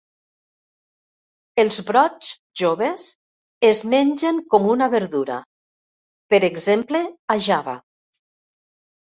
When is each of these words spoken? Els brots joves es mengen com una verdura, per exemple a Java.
Els 1.63 1.75
brots 1.89 2.31
joves 2.61 3.03
es 3.69 3.83
mengen 3.95 4.41
com 4.55 4.67
una 4.77 4.89
verdura, 4.95 5.37
per 6.35 6.41
exemple 6.51 7.05
a 7.37 7.39
Java. 7.51 7.79